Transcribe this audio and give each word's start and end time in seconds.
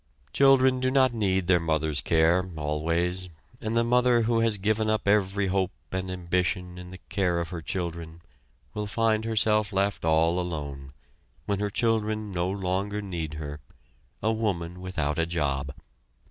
Children 0.33 0.79
do 0.79 0.89
not 0.89 1.13
need 1.13 1.45
their 1.45 1.59
mother's 1.59 2.01
care 2.01 2.49
always, 2.57 3.29
and 3.61 3.77
the 3.77 3.83
mother 3.83 4.23
who 4.23 4.39
has 4.39 4.57
given 4.57 4.89
up 4.89 5.07
every 5.07 5.45
hope 5.45 5.69
and 5.91 6.09
ambition 6.09 6.79
in 6.79 6.89
the 6.89 6.97
care 7.09 7.39
of 7.39 7.49
her 7.49 7.61
children 7.61 8.23
will 8.73 8.87
find 8.87 9.25
herself 9.25 9.71
left 9.71 10.03
all 10.03 10.39
alone, 10.39 10.93
when 11.45 11.59
her 11.59 11.69
children 11.69 12.31
no 12.31 12.49
longer 12.49 12.99
need 12.99 13.35
her 13.35 13.59
a 14.23 14.31
woman 14.31 14.81
without 14.81 15.19
a 15.19 15.27
job. 15.27 15.71